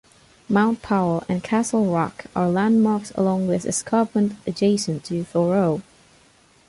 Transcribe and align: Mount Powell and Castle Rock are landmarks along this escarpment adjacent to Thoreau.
Mount 0.49 0.81
Powell 0.81 1.23
and 1.29 1.43
Castle 1.43 1.85
Rock 1.93 2.25
are 2.35 2.49
landmarks 2.49 3.11
along 3.11 3.45
this 3.45 3.67
escarpment 3.67 4.33
adjacent 4.47 5.03
to 5.03 5.23
Thoreau. 5.23 5.83